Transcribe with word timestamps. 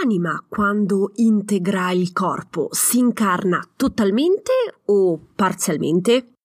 L'anima, 0.00 0.42
quando 0.48 1.12
integra 1.16 1.90
il 1.90 2.12
corpo, 2.12 2.68
si 2.70 2.98
incarna 2.98 3.62
totalmente 3.76 4.52
o 4.86 5.18
parzialmente? 5.34 6.36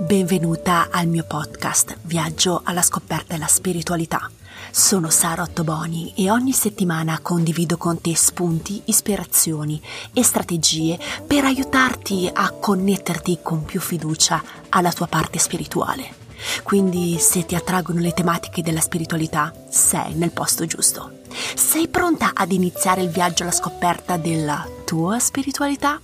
Benvenuta 0.00 0.88
al 0.90 1.06
mio 1.06 1.24
podcast 1.24 1.98
Viaggio 2.02 2.62
alla 2.64 2.82
scoperta 2.82 3.34
della 3.34 3.46
spiritualità. 3.46 4.28
Sono 4.72 5.08
Sara 5.08 5.42
Ottoboni 5.42 6.12
e 6.16 6.30
ogni 6.30 6.52
settimana 6.52 7.20
condivido 7.20 7.76
con 7.76 8.00
te 8.00 8.16
spunti, 8.16 8.82
ispirazioni 8.86 9.80
e 10.12 10.24
strategie 10.24 10.98
per 11.24 11.44
aiutarti 11.44 12.28
a 12.32 12.50
connetterti 12.50 13.38
con 13.42 13.64
più 13.64 13.78
fiducia 13.78 14.42
alla 14.70 14.92
tua 14.92 15.06
parte 15.06 15.38
spirituale. 15.38 16.29
Quindi 16.62 17.18
se 17.18 17.44
ti 17.44 17.54
attraggono 17.54 18.00
le 18.00 18.12
tematiche 18.12 18.62
della 18.62 18.80
spiritualità, 18.80 19.52
sei 19.68 20.14
nel 20.14 20.32
posto 20.32 20.64
giusto. 20.66 21.18
Sei 21.54 21.88
pronta 21.88 22.32
ad 22.34 22.52
iniziare 22.52 23.02
il 23.02 23.10
viaggio 23.10 23.42
alla 23.42 23.52
scoperta 23.52 24.16
della 24.16 24.66
tua 24.84 25.18
spiritualità? 25.18 26.00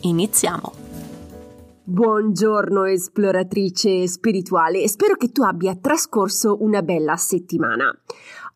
Iniziamo! 0.00 0.72
Buongiorno 1.82 2.84
esploratrice 2.84 4.06
spirituale, 4.06 4.86
spero 4.88 5.14
che 5.16 5.32
tu 5.32 5.42
abbia 5.42 5.74
trascorso 5.74 6.62
una 6.62 6.82
bella 6.82 7.16
settimana. 7.16 7.90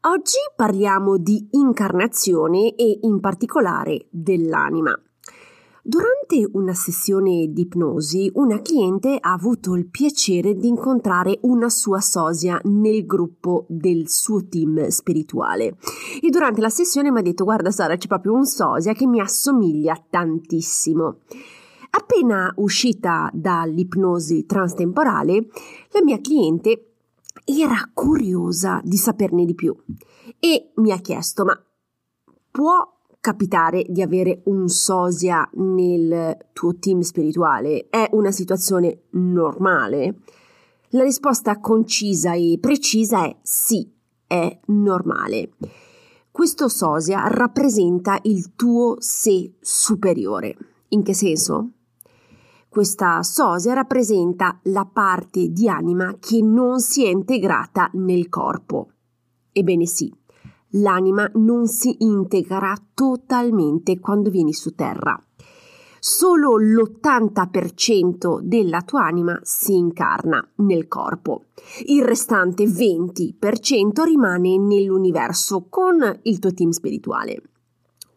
Oggi 0.03 0.37
parliamo 0.55 1.17
di 1.17 1.49
incarnazione 1.53 2.75
e 2.75 2.99
in 3.01 3.21
particolare 3.21 4.07
dell'anima. 4.11 4.95
Durante 5.85 6.49
una 6.53 6.75
sessione 6.75 7.49
di 7.51 7.63
ipnosi, 7.63 8.31
una 8.35 8.63
cliente 8.63 9.19
ha 9.21 9.33
avuto 9.33 9.75
il 9.75 9.89
piacere 9.89 10.55
di 10.55 10.69
incontrare 10.69 11.41
una 11.43 11.69
sua 11.69 12.01
sosia 12.01 12.61
nel 12.67 13.05
gruppo 13.05 13.67
del 13.69 14.09
suo 14.09 14.47
team 14.47 14.87
spirituale. 14.87 15.77
E 16.23 16.31
durante 16.31 16.61
la 16.61 16.69
sessione 16.69 17.11
mi 17.11 17.19
ha 17.19 17.23
detto: 17.23 17.43
Guarda, 17.43 17.73
Sara, 17.73 17.97
c'è 17.97 18.07
proprio 18.07 18.33
un 18.33 18.47
sosia 18.47 18.93
che 18.93 19.09
mi 19.09 19.19
assomiglia 19.19 20.01
tantissimo. 20.09 21.17
Appena 21.91 22.53
uscita 22.59 23.29
dall'ipnosi 23.35 24.47
transtemporale, 24.47 25.49
la 25.91 26.03
mia 26.05 26.21
cliente 26.21 26.93
era 27.45 27.91
curiosa 27.93 28.81
di 28.85 28.97
saperne 28.97 29.45
di 29.45 29.57
più 29.57 29.77
e 30.39 30.71
mi 30.77 30.93
ha 30.93 30.99
chiesto: 30.99 31.45
Ma 31.45 31.61
può 32.53 33.01
capitare 33.23 33.87
di 33.89 34.03
avere 34.03 34.43
un 34.47 34.69
sosia 34.69 35.49
nel 35.53 36.37
tuo 36.53 36.75
team 36.75 37.01
spirituale? 37.03 37.87
È 37.89 38.09
una 38.11 38.33
situazione 38.33 39.05
normale? 39.11 40.17
La 40.89 41.05
risposta 41.05 41.61
concisa 41.61 42.35
e 42.35 42.59
precisa 42.61 43.25
è 43.25 43.35
sì, 43.41 43.89
è 44.27 44.59
normale. 44.67 45.53
Questo 46.33 46.69
sosia 46.69 47.29
rappresenta 47.29 48.19
il 48.23 48.57
tuo 48.57 48.97
sé 48.99 49.55
superiore. 49.61 50.57
In 50.89 51.05
che 51.05 51.15
senso? 51.15 51.71
Questa 52.69 53.23
sosia 53.23 53.73
rappresenta 53.73 54.59
la 54.65 54.85
parte 54.85 55.53
di 55.53 55.69
anima 55.69 56.17
che 56.19 56.43
non 56.43 56.81
si 56.81 57.05
è 57.05 57.09
integrata 57.09 57.89
nel 57.93 58.29
corpo. 58.29 58.89
Ebbene 59.53 59.87
sì, 59.87 60.13
l'anima 60.73 61.31
non 61.35 61.67
si 61.67 61.97
integra 62.01 62.75
totalmente 62.95 63.99
quando 63.99 64.31
vieni 64.31 64.53
su 64.53 64.75
Terra. 64.75 65.21
Solo 66.05 66.57
l'80% 66.57 68.41
della 68.41 68.83
tua 68.83 69.05
anima 69.05 69.39
si 69.43 69.77
incarna 69.77 70.45
nel 70.57 70.89
corpo. 70.89 71.45
Il 71.87 72.03
restante 72.03 72.65
20% 72.65 74.03
rimane 74.03 74.59
nell'universo 74.59 75.67
con 75.69 76.19
il 76.23 76.39
tuo 76.41 76.53
team 76.53 76.71
spirituale. 76.71 77.43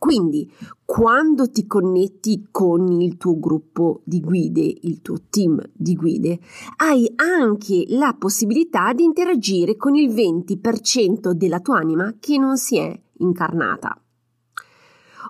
Quindi, 0.06 0.48
quando 0.86 1.50
ti 1.50 1.66
connetti 1.66 2.50
con 2.52 3.02
il 3.02 3.18
tuo 3.18 3.40
gruppo 3.40 4.02
di 4.04 4.20
guide, 4.20 4.62
il 4.82 5.02
tuo 5.02 5.18
team 5.32 5.60
di 5.74 5.96
guide, 5.96 6.38
hai 6.76 7.12
anche 7.16 7.86
la 7.88 8.16
possibilità 8.16 8.94
di 8.94 9.04
interagire 9.04 9.76
con 9.76 9.96
il 9.96 10.14
20% 10.14 11.32
della 11.32 11.60
tua 11.60 11.80
anima 11.80 12.18
che 12.20 12.38
non 12.38 12.56
si 12.56 12.78
è 12.78 13.02
incarnata. 13.18 14.00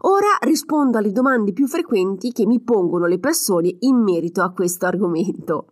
Ora 0.02 0.38
rispondo 0.42 0.98
alle 0.98 1.14
domande 1.14 1.54
più 1.54 1.68
frequenti 1.68 2.34
che 2.34 2.46
mi 2.46 2.60
pongono 2.60 3.06
le 3.06 3.20
persone 3.20 3.74
in 3.80 3.96
merito 3.96 4.42
a 4.42 4.52
questo 4.52 4.88
argomento. 4.88 5.68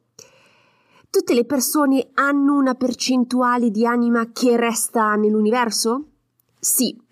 Tutte 1.09 1.33
le 1.33 1.43
persone 1.43 2.07
hanno 2.13 2.55
una 2.55 2.75
percentuale 2.75 3.69
di 3.69 3.85
anima 3.85 4.31
che 4.31 4.55
resta 4.55 5.15
nell'universo? 5.15 6.05
Sì, 6.57 7.02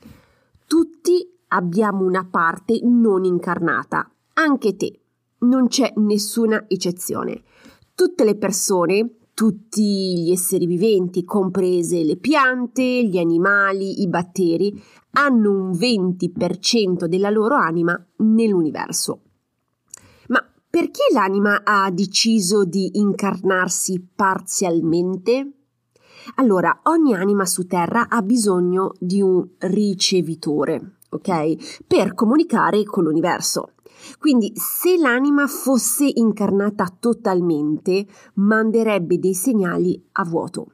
abbiamo 1.54 2.04
una 2.04 2.26
parte 2.30 2.80
non 2.84 3.24
incarnata, 3.24 4.10
anche 4.34 4.76
te. 4.76 5.00
Non 5.40 5.68
c'è 5.68 5.94
nessuna 5.96 6.66
eccezione. 6.68 7.44
Tutte 7.96 8.24
le 8.24 8.36
persone, 8.36 9.16
tutti 9.34 10.24
gli 10.24 10.32
esseri 10.32 10.66
viventi, 10.66 11.24
comprese 11.24 12.04
le 12.04 12.18
piante, 12.18 13.06
gli 13.06 13.18
animali, 13.18 14.02
i 14.02 14.08
batteri, 14.08 14.80
hanno 15.12 15.52
un 15.52 15.72
20% 15.72 17.06
della 17.06 17.30
loro 17.30 17.56
anima 17.56 18.00
nell'universo. 18.18 19.22
Ma 20.28 20.46
perché 20.70 21.02
l'anima 21.12 21.64
ha 21.64 21.90
deciso 21.92 22.64
di 22.66 23.00
incarnarsi 23.00 24.08
parzialmente? 24.16 25.54
Allora, 26.36 26.82
ogni 26.84 27.16
anima 27.16 27.46
su 27.46 27.66
Terra 27.66 28.08
ha 28.10 28.22
bisogno 28.22 28.94
di 29.00 29.22
un 29.22 29.46
ricevitore, 29.58 30.98
ok? 31.12 31.84
Per 31.86 32.14
comunicare 32.14 32.84
con 32.84 33.04
l'universo. 33.04 33.74
Quindi 34.18 34.52
se 34.56 34.98
l'anima 34.98 35.46
fosse 35.48 36.10
incarnata 36.12 36.92
totalmente, 37.00 38.08
manderebbe 38.36 39.20
dei 39.20 39.34
segnali 39.34 40.02
a 40.14 40.24
vuoto. 40.24 40.68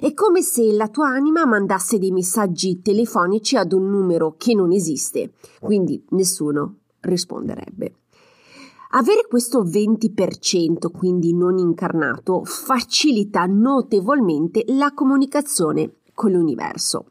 È 0.00 0.14
come 0.14 0.40
se 0.40 0.72
la 0.72 0.88
tua 0.88 1.08
anima 1.08 1.44
mandasse 1.44 1.98
dei 1.98 2.10
messaggi 2.10 2.80
telefonici 2.80 3.56
ad 3.56 3.72
un 3.72 3.90
numero 3.90 4.34
che 4.38 4.54
non 4.54 4.72
esiste, 4.72 5.32
quindi 5.60 6.02
nessuno 6.10 6.76
risponderebbe. 7.00 7.96
Avere 8.96 9.26
questo 9.28 9.62
20%, 9.62 10.90
quindi 10.90 11.34
non 11.34 11.58
incarnato, 11.58 12.44
facilita 12.44 13.44
notevolmente 13.44 14.64
la 14.68 14.92
comunicazione 14.94 15.96
con 16.14 16.30
l'universo. 16.30 17.06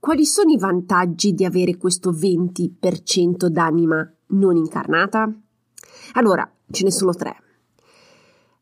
Quali 0.00 0.24
sono 0.24 0.52
i 0.52 0.56
vantaggi 0.56 1.34
di 1.34 1.44
avere 1.44 1.76
questo 1.76 2.12
20% 2.12 3.46
d'anima 3.48 4.08
non 4.28 4.56
incarnata? 4.56 5.28
Allora, 6.12 6.48
ce 6.70 6.84
ne 6.84 6.92
sono 6.92 7.12
tre. 7.14 7.36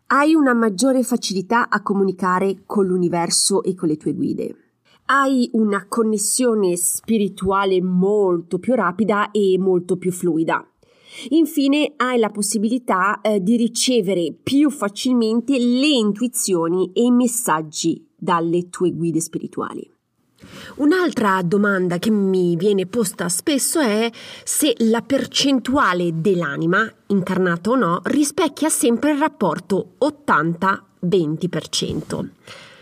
Hai 0.07 0.35
una 0.35 0.55
maggiore 0.55 1.03
facilità 1.03 1.69
a 1.69 1.83
comunicare 1.83 2.63
con 2.65 2.87
l'universo 2.87 3.63
e 3.63 3.75
con 3.75 3.89
le 3.89 3.99
tue 3.99 4.15
guide. 4.15 4.57
Hai 5.05 5.51
una 5.53 5.87
connessione 5.87 6.75
spirituale 6.75 7.83
molto 7.83 8.59
più 8.59 8.75
rapida 8.75 9.31
e 9.31 9.59
molto 9.59 9.99
più 9.99 10.13
fluida. 10.13 10.67
Infine 11.29 11.93
hai 11.97 12.19
la 12.19 12.31
possibilità 12.31 13.21
eh, 13.21 13.43
di 13.43 13.57
ricevere 13.57 14.35
più 14.43 14.71
facilmente 14.71 15.59
le 15.59 15.87
intuizioni 15.87 16.93
e 16.93 17.03
i 17.03 17.11
messaggi 17.11 18.09
dalle 18.17 18.71
tue 18.71 18.91
guide 18.93 19.21
spirituali. 19.21 19.96
Un'altra 20.77 21.41
domanda 21.43 21.99
che 21.99 22.11
mi 22.11 22.55
viene 22.57 22.87
posta 22.87 23.29
spesso 23.29 23.81
è 23.81 24.11
se 24.45 24.75
la 24.79 25.01
percentuale 25.01 26.21
dell'anima, 26.21 26.89
incarnata 27.07 27.71
o 27.71 27.77
no, 27.77 28.01
rispecchia 28.05 28.69
sempre 28.69 29.13
il 29.13 29.19
rapporto 29.19 29.95
80-20%. 30.01 32.29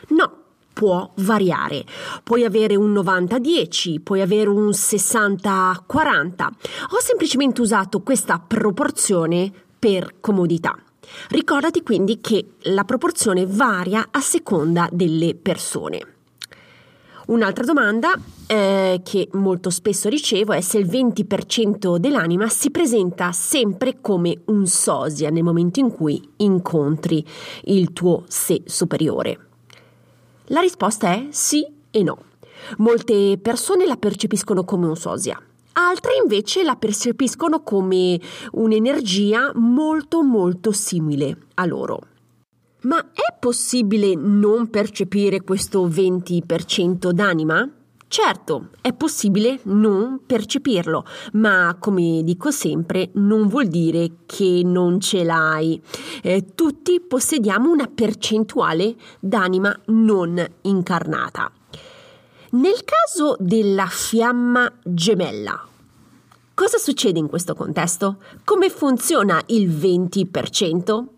No, 0.09 0.33
può 0.73 1.13
variare. 1.19 1.85
Puoi 2.23 2.45
avere 2.45 2.77
un 2.77 2.93
90-10, 2.93 4.03
puoi 4.03 4.21
avere 4.21 4.51
un 4.51 4.71
60-40. 4.71 6.49
Ho 6.91 7.01
semplicemente 7.01 7.61
usato 7.61 8.01
questa 8.01 8.43
proporzione 8.45 9.53
per 9.79 10.17
comodità. 10.21 10.77
Ricordati 11.29 11.83
quindi 11.83 12.21
che 12.21 12.55
la 12.63 12.85
proporzione 12.85 13.47
varia 13.47 14.09
a 14.11 14.21
seconda 14.21 14.89
delle 14.91 15.35
persone. 15.35 16.14
Un'altra 17.27 17.65
domanda 17.65 18.13
eh, 18.47 19.01
che 19.03 19.29
molto 19.33 19.71
spesso 19.71 20.11
ricevo 20.11 20.53
è 20.53 20.61
se 20.61 20.77
il 20.77 20.87
20% 20.87 21.97
dell'anima 21.97 22.49
si 22.49 22.71
presenta 22.71 23.33
sempre 23.33 24.01
come 24.03 24.43
un 24.47 24.67
sosia 24.67 25.31
nel 25.31 25.43
momento 25.43 25.81
in 25.81 25.91
cui 25.91 26.23
incontri 26.37 27.25
il 27.65 27.95
tuo 27.95 28.25
sé 28.29 28.61
superiore. 28.67 29.39
La 30.49 30.61
risposta 30.61 31.13
è 31.13 31.29
sì 31.31 31.67
e 31.91 32.03
no. 32.03 32.19
Molte 32.79 33.39
persone 33.41 33.87
la 33.87 33.97
percepiscono 33.97 34.65
come 34.65 34.87
un 34.87 34.97
sosia, 34.97 35.41
altre 35.73 36.13
invece 36.21 36.63
la 36.63 36.77
percepiscono 36.77 37.63
come 37.63 38.21
un'energia 38.53 39.51
molto 39.55 40.23
molto 40.23 40.73
simile 40.73 41.37
a 41.55 41.65
loro. 41.65 42.01
Ma 42.85 43.01
è 43.13 43.35
possibile 43.39 44.15
non 44.15 44.69
percepire 44.69 45.41
questo 45.41 45.89
20% 45.89 47.11
d'anima? 47.13 47.67
Certo, 48.07 48.69
è 48.83 48.93
possibile 48.93 49.59
non 49.65 50.21
percepirlo, 50.25 51.05
ma 51.33 51.75
come 51.79 52.21
dico 52.23 52.51
sempre, 52.51 53.09
non 53.15 53.49
vuol 53.49 53.69
dire 53.69 54.19
che 54.27 54.61
non 54.65 55.01
ce 55.01 55.25
l'hai. 55.25 55.83
Eh, 56.23 56.55
tutti 56.55 57.01
possediamo 57.01 57.71
una 57.71 57.91
percentuale 57.93 58.95
d'anima 59.19 59.75
non 59.87 60.47
incarnata. 60.63 61.51
Nel 62.51 62.85
caso 62.85 63.37
della 63.41 63.87
fiamma 63.87 64.71
gemella, 64.85 65.67
cosa 66.53 66.77
succede 66.77 67.19
in 67.19 67.29
questo 67.29 67.55
contesto? 67.55 68.19
Come 68.45 68.69
funziona 68.69 69.43
il 69.47 69.71
20%? 69.71 71.14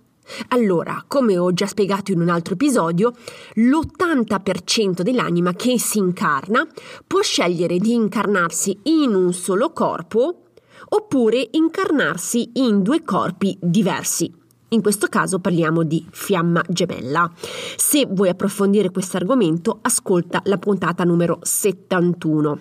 Allora, 0.49 1.05
come 1.07 1.39
ho 1.39 1.53
già 1.53 1.67
spiegato 1.67 2.13
in 2.13 2.21
un 2.21 2.29
altro 2.29 2.55
episodio, 2.55 3.13
l'80% 3.55 5.03
dell'anima 5.03 5.53
che 5.55 5.79
si 5.79 5.99
incarna 5.99 6.67
può 7.07 7.21
scegliere 7.21 7.79
di 7.79 7.93
incarnarsi 7.93 8.79
in 8.85 9.15
un 9.15 9.33
solo 9.33 9.73
corpo 9.73 10.43
oppure 10.89 11.49
incarnarsi 11.53 12.51
in 12.55 12.83
due 12.83 13.03
corpi 13.03 13.57
diversi. 13.61 14.33
In 14.71 14.83
questo 14.83 15.07
caso 15.07 15.39
parliamo 15.39 15.85
di 15.85 16.05
fiamma 16.11 16.63
gemella. 16.69 17.31
Se 17.77 18.07
vuoi 18.11 18.29
approfondire 18.29 18.91
questo 18.91 19.17
argomento, 19.17 19.79
ascolta 19.83 20.41
la 20.45 20.59
puntata 20.59 21.05
numero 21.05 21.39
71. 21.43 22.61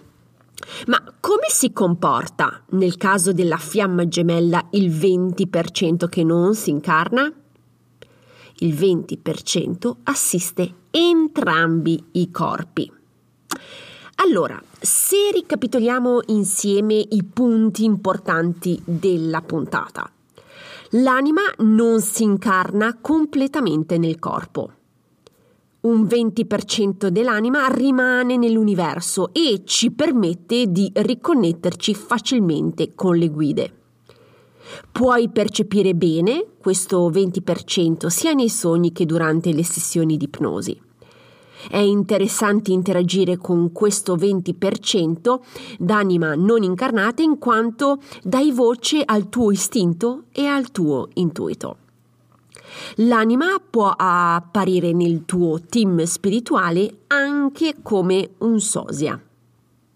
Ma 0.87 1.03
come 1.19 1.47
si 1.49 1.73
comporta 1.73 2.63
nel 2.69 2.97
caso 2.97 3.33
della 3.33 3.57
fiamma 3.57 4.07
gemella 4.07 4.67
il 4.71 4.89
20% 4.91 6.07
che 6.07 6.23
non 6.23 6.53
si 6.53 6.69
incarna? 6.69 7.31
Il 8.59 8.73
20% 8.73 9.95
assiste 10.03 10.73
entrambi 10.91 12.01
i 12.13 12.31
corpi. 12.31 12.91
Allora, 14.17 14.61
se 14.79 15.31
ricapitoliamo 15.33 16.21
insieme 16.27 16.93
i 16.93 17.23
punti 17.23 17.83
importanti 17.83 18.81
della 18.85 19.41
puntata. 19.41 20.09
L'anima 20.91 21.41
non 21.57 21.99
si 21.99 22.23
incarna 22.23 22.97
completamente 23.01 23.97
nel 23.97 24.17
corpo. 24.19 24.71
Un 25.81 26.03
20% 26.03 27.07
dell'anima 27.07 27.67
rimane 27.67 28.37
nell'universo 28.37 29.33
e 29.33 29.63
ci 29.65 29.91
permette 29.91 30.71
di 30.71 30.89
riconnetterci 30.93 31.93
facilmente 31.93 32.93
con 32.95 33.17
le 33.17 33.27
guide. 33.27 33.73
Puoi 34.91 35.29
percepire 35.29 35.93
bene 35.93 36.45
questo 36.59 37.09
20% 37.09 38.07
sia 38.07 38.33
nei 38.33 38.49
sogni 38.49 38.91
che 38.91 39.05
durante 39.05 39.53
le 39.53 39.63
sessioni 39.63 40.17
di 40.17 40.25
ipnosi. 40.25 40.81
È 41.69 41.77
interessante 41.77 42.71
interagire 42.71 43.37
con 43.37 43.71
questo 43.71 44.15
20% 44.15 45.39
d'anima 45.79 46.35
non 46.35 46.63
incarnata 46.63 47.23
in 47.23 47.39
quanto 47.39 47.99
dai 48.21 48.51
voce 48.51 49.01
al 49.03 49.29
tuo 49.29 49.51
istinto 49.51 50.23
e 50.31 50.45
al 50.45 50.71
tuo 50.71 51.09
intuito. 51.13 51.77
L'anima 52.95 53.59
può 53.67 53.93
apparire 53.95 54.91
nel 54.91 55.25
tuo 55.25 55.59
team 55.61 56.03
spirituale 56.03 56.99
anche 57.07 57.75
come 57.81 58.31
un 58.39 58.59
sosia. 58.59 59.19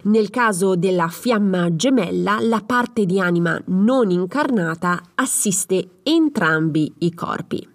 Nel 0.02 0.30
caso 0.30 0.78
della 0.78 1.10
fiamma 1.10 1.76
gemella, 1.76 2.38
la 2.40 2.64
parte 2.66 3.06
di 3.06 3.20
anima 3.20 3.62
non 3.66 4.10
incarnata 4.12 5.02
assiste 5.16 5.90
entrambi 6.04 6.94
i 7.00 7.14
corpi. 7.14 7.68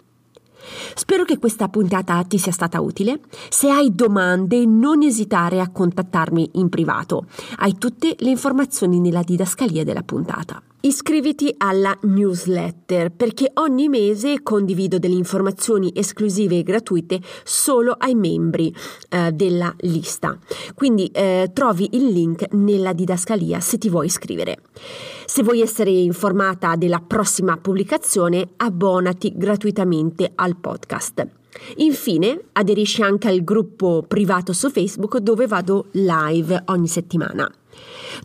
Spero 0.95 1.23
che 1.23 1.37
questa 1.37 1.67
puntata 1.67 2.23
ti 2.23 2.39
sia 2.39 2.51
stata 2.51 2.81
utile. 2.81 3.19
Se 3.49 3.69
hai 3.69 3.93
domande, 3.93 4.65
non 4.65 5.03
esitare 5.03 5.61
a 5.61 5.69
contattarmi 5.69 6.49
in 6.53 6.69
privato. 6.69 7.27
Hai 7.57 7.77
tutte 7.77 8.15
le 8.17 8.31
informazioni 8.31 8.99
nella 8.99 9.21
didascalia 9.21 9.83
della 9.83 10.01
puntata. 10.01 10.59
Iscriviti 10.85 11.51
alla 11.57 11.97
newsletter 12.03 13.09
perché 13.09 13.49
ogni 13.55 13.89
mese 13.89 14.43
condivido 14.43 14.99
delle 14.99 15.15
informazioni 15.15 15.91
esclusive 15.95 16.59
e 16.59 16.61
gratuite 16.61 17.21
solo 17.43 17.95
ai 17.97 18.13
membri 18.13 18.71
eh, 19.09 19.31
della 19.31 19.73
lista. 19.79 20.37
Quindi 20.75 21.07
eh, 21.07 21.49
trovi 21.53 21.89
il 21.93 22.09
link 22.09 22.53
nella 22.53 22.93
didascalia 22.93 23.59
se 23.61 23.79
ti 23.79 23.89
vuoi 23.89 24.05
iscrivere. 24.05 24.59
Se 25.25 25.41
vuoi 25.41 25.61
essere 25.61 25.89
informata 25.89 26.75
della 26.75 26.99
prossima 26.99 27.57
pubblicazione, 27.57 28.49
abbonati 28.57 29.33
gratuitamente 29.35 30.33
al 30.35 30.55
podcast. 30.55 31.27
Infine, 31.77 32.41
aderisci 32.51 33.01
anche 33.01 33.27
al 33.27 33.43
gruppo 33.43 34.05
privato 34.07 34.53
su 34.53 34.69
Facebook 34.69 35.17
dove 35.17 35.47
vado 35.47 35.87
live 35.93 36.61
ogni 36.67 36.87
settimana. 36.87 37.51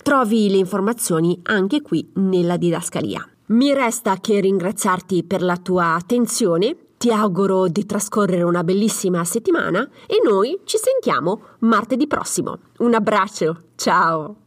Trovi 0.02 0.50
le 0.50 0.56
informazioni 0.56 1.38
anche 1.44 1.82
qui 1.82 2.11
nella 2.14 2.56
didascalia. 2.56 3.26
Mi 3.47 3.75
resta 3.75 4.17
che 4.20 4.41
ringraziarti 4.41 5.25
per 5.25 5.43
la 5.43 5.56
tua 5.56 5.94
attenzione, 5.94 6.76
ti 6.97 7.11
auguro 7.11 7.67
di 7.67 7.87
trascorrere 7.87 8.43
una 8.43 8.62
bellissima 8.62 9.25
settimana 9.25 9.88
e 10.06 10.20
noi 10.23 10.61
ci 10.64 10.76
sentiamo 10.76 11.43
martedì 11.61 12.06
prossimo. 12.06 12.58
Un 12.79 12.94
abbraccio, 12.94 13.56
ciao! 13.76 14.39